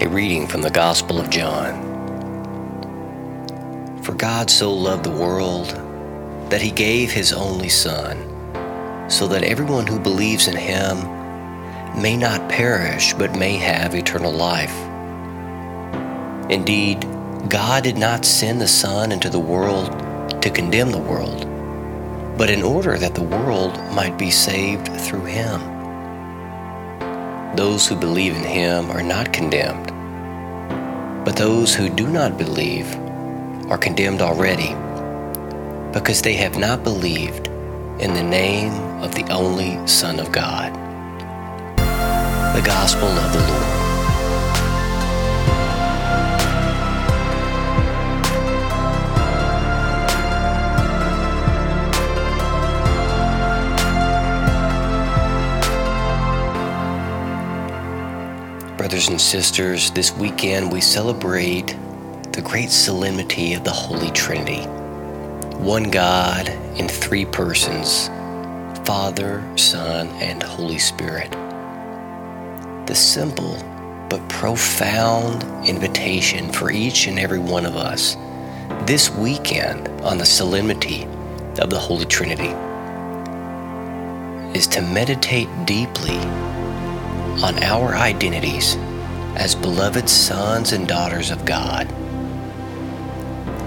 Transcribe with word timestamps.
A 0.00 0.06
reading 0.08 0.46
from 0.46 0.62
the 0.62 0.70
Gospel 0.70 1.18
of 1.18 1.28
John. 1.28 1.74
For 4.04 4.12
God 4.12 4.48
so 4.48 4.72
loved 4.72 5.02
the 5.04 5.10
world 5.10 5.70
that 6.50 6.62
he 6.62 6.70
gave 6.70 7.10
his 7.10 7.32
only 7.32 7.68
Son, 7.68 8.16
so 9.10 9.26
that 9.26 9.42
everyone 9.42 9.88
who 9.88 9.98
believes 9.98 10.46
in 10.46 10.54
him 10.54 10.98
may 12.00 12.16
not 12.16 12.48
perish 12.48 13.12
but 13.14 13.36
may 13.36 13.56
have 13.56 13.96
eternal 13.96 14.30
life. 14.30 14.76
Indeed, 16.48 17.04
God 17.48 17.82
did 17.82 17.98
not 17.98 18.24
send 18.24 18.60
the 18.60 18.68
Son 18.68 19.10
into 19.10 19.28
the 19.28 19.40
world 19.40 19.90
to 20.40 20.48
condemn 20.48 20.92
the 20.92 20.98
world, 20.98 21.40
but 22.38 22.50
in 22.50 22.62
order 22.62 22.96
that 22.98 23.16
the 23.16 23.22
world 23.24 23.76
might 23.92 24.16
be 24.16 24.30
saved 24.30 24.86
through 25.00 25.24
him. 25.24 25.77
Those 27.58 27.88
who 27.88 27.96
believe 27.96 28.36
in 28.36 28.44
him 28.44 28.88
are 28.88 29.02
not 29.02 29.32
condemned, 29.32 29.88
but 31.24 31.34
those 31.34 31.74
who 31.74 31.88
do 31.88 32.06
not 32.06 32.38
believe 32.38 32.86
are 33.68 33.76
condemned 33.76 34.22
already, 34.22 34.68
because 35.92 36.22
they 36.22 36.34
have 36.34 36.56
not 36.56 36.84
believed 36.84 37.48
in 37.98 38.14
the 38.14 38.22
name 38.22 38.72
of 39.02 39.12
the 39.16 39.28
only 39.32 39.84
Son 39.88 40.20
of 40.20 40.30
God. 40.30 40.72
The 42.54 42.62
Gospel 42.64 43.08
of 43.08 43.32
the 43.32 43.40
Lord. 43.40 43.77
Brothers 58.78 59.08
and 59.08 59.20
sisters, 59.20 59.90
this 59.90 60.12
weekend 60.12 60.70
we 60.70 60.80
celebrate 60.80 61.76
the 62.30 62.40
great 62.40 62.70
solemnity 62.70 63.54
of 63.54 63.64
the 63.64 63.72
Holy 63.72 64.12
Trinity. 64.12 64.62
One 65.58 65.90
God 65.90 66.48
in 66.78 66.86
three 66.86 67.24
persons 67.24 68.06
Father, 68.86 69.42
Son, 69.56 70.06
and 70.20 70.40
Holy 70.44 70.78
Spirit. 70.78 71.32
The 72.86 72.94
simple 72.94 73.56
but 74.08 74.26
profound 74.28 75.42
invitation 75.68 76.52
for 76.52 76.70
each 76.70 77.08
and 77.08 77.18
every 77.18 77.40
one 77.40 77.66
of 77.66 77.74
us 77.74 78.16
this 78.86 79.10
weekend 79.10 79.88
on 80.02 80.18
the 80.18 80.24
solemnity 80.24 81.02
of 81.58 81.68
the 81.68 81.78
Holy 81.80 82.06
Trinity 82.06 82.54
is 84.56 84.68
to 84.68 84.80
meditate 84.82 85.48
deeply 85.66 86.20
on 87.42 87.62
our 87.62 87.94
identities 87.94 88.76
as 89.36 89.54
beloved 89.54 90.08
sons 90.08 90.72
and 90.72 90.88
daughters 90.88 91.30
of 91.30 91.44
God. 91.44 91.88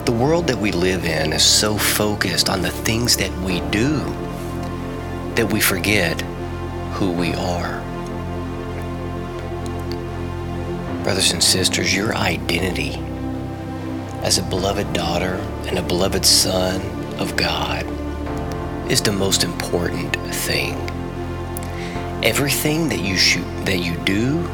The 0.06 0.12
world 0.12 0.48
that 0.48 0.58
we 0.58 0.74
live 0.74 1.06
in 1.06 1.32
is 1.32 1.44
so 1.44 1.78
focused 1.78 2.50
on 2.50 2.62
the 2.62 2.70
things 2.70 3.16
that 3.18 3.32
we 3.40 3.62
do 3.70 4.00
that 5.36 5.48
we 5.52 5.62
forget 5.62 6.20
who 6.94 7.12
we 7.12 7.34
are. 7.34 7.80
Brothers 11.04 11.32
and 11.32 11.42
sisters, 11.42 11.96
your 11.96 12.14
identity 12.14 12.96
as 14.22 14.38
a 14.38 14.44
beloved 14.44 14.92
daughter 14.92 15.36
and 15.68 15.80
a 15.80 15.82
beloved 15.82 16.26
son 16.26 16.82
of 17.20 17.38
God 17.38 17.86
is 18.92 19.02
the 19.02 19.14
most 19.14 19.46
important 19.46 20.14
thing 20.36 20.76
everything 22.24 22.90
that 22.90 23.00
you 23.00 23.18
should, 23.18 23.44
that 23.66 23.80
you 23.80 23.96
do 24.06 24.48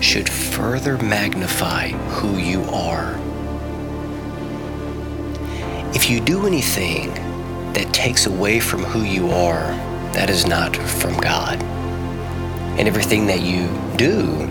should 0.00 0.28
further 0.28 0.96
magnify 0.98 1.88
who 1.88 2.38
you 2.38 2.62
are. 2.64 3.18
If 5.94 6.08
you 6.08 6.20
do 6.20 6.46
anything 6.46 7.12
that 7.74 7.92
takes 7.92 8.26
away 8.26 8.60
from 8.60 8.82
who 8.82 9.02
you 9.02 9.30
are, 9.30 9.66
that 10.14 10.30
is 10.30 10.46
not 10.46 10.74
from 10.74 11.16
God. 11.20 11.60
And 12.78 12.88
everything 12.88 13.26
that 13.26 13.40
you 13.40 13.68
do 13.96 14.48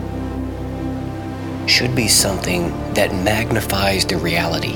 should 1.67 1.95
be 1.95 2.07
something 2.07 2.69
that 2.93 3.11
magnifies 3.23 4.05
the 4.05 4.17
reality 4.17 4.73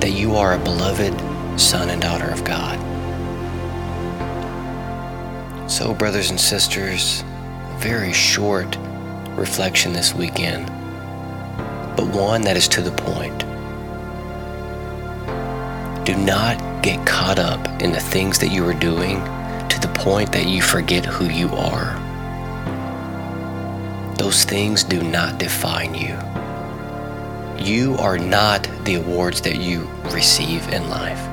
that 0.00 0.10
you 0.10 0.34
are 0.36 0.54
a 0.54 0.58
beloved 0.58 1.18
son 1.58 1.88
and 1.88 2.02
daughter 2.02 2.28
of 2.28 2.44
God. 2.44 2.91
So, 5.72 5.94
brothers 5.94 6.28
and 6.28 6.38
sisters, 6.38 7.24
very 7.78 8.12
short 8.12 8.76
reflection 9.30 9.94
this 9.94 10.14
weekend, 10.14 10.66
but 11.96 12.08
one 12.08 12.42
that 12.42 12.58
is 12.58 12.68
to 12.68 12.82
the 12.82 12.90
point. 12.90 13.38
Do 16.04 16.14
not 16.14 16.82
get 16.82 17.06
caught 17.06 17.38
up 17.38 17.66
in 17.80 17.90
the 17.90 18.00
things 18.00 18.38
that 18.40 18.48
you 18.48 18.68
are 18.68 18.74
doing 18.74 19.16
to 19.70 19.78
the 19.80 19.90
point 19.94 20.30
that 20.32 20.46
you 20.46 20.60
forget 20.60 21.06
who 21.06 21.24
you 21.24 21.48
are. 21.54 21.98
Those 24.16 24.44
things 24.44 24.84
do 24.84 25.02
not 25.02 25.38
define 25.38 25.94
you. 25.94 26.18
You 27.64 27.96
are 27.96 28.18
not 28.18 28.68
the 28.84 28.96
awards 28.96 29.40
that 29.40 29.56
you 29.56 29.88
receive 30.10 30.68
in 30.68 30.90
life. 30.90 31.26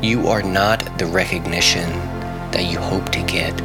You 0.00 0.28
are 0.28 0.42
not 0.44 0.96
the 0.96 1.06
recognition 1.06 2.17
that 2.58 2.72
you 2.72 2.80
hope 2.80 3.08
to 3.10 3.22
get. 3.22 3.56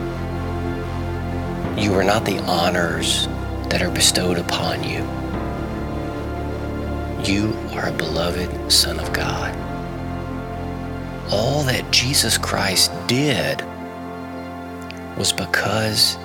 You 1.75 1.95
are 1.95 2.03
not 2.03 2.25
the 2.25 2.37
honors 2.43 3.25
that 3.69 3.81
are 3.81 3.89
bestowed 3.89 4.37
upon 4.37 4.83
you. 4.83 4.99
You 7.23 7.51
are 7.71 7.89
a 7.89 7.91
beloved 7.91 8.71
Son 8.71 8.99
of 8.99 9.11
God. 9.11 9.51
All 11.31 11.63
that 11.63 11.89
Jesus 11.89 12.37
Christ 12.37 12.91
did 13.07 13.63
was 15.17 15.33
because 15.33 16.15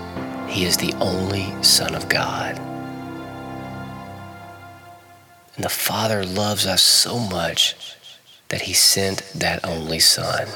he 0.47 0.67
is 0.67 0.77
the 0.77 0.93
only 1.01 1.47
Son 1.63 1.95
of 1.95 2.07
God. 2.11 2.59
And 5.57 5.65
the 5.65 5.71
Father 5.71 6.23
loves 6.23 6.67
us 6.67 6.83
so 6.83 7.19
much 7.19 7.97
that 8.49 8.61
he 8.61 8.75
sent 8.75 9.23
that 9.37 9.65
only 9.65 10.01
Son. 10.01 10.47